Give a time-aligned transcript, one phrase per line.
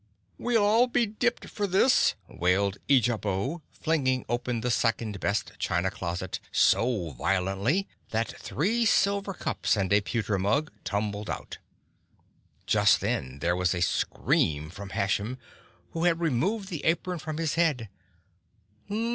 [0.39, 6.39] "We'll all be dipped for this!" wailed Eejabo, flinging open the second best china closet
[6.51, 11.59] so violently that three silver cups and a pewter mug tumbled out.
[12.65, 15.37] Just then there was a scream from Hashem,
[15.91, 17.87] who had removed the apron from his head.